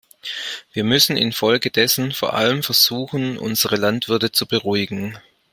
Wir 0.73 0.83
müssen 0.83 1.15
infolgedessen 1.15 2.11
vor 2.11 2.33
allem 2.33 2.63
versuchen, 2.63 3.37
unsere 3.37 3.75
Landwirte 3.75 4.31
zu 4.31 4.47
beruhigen. 4.47 5.19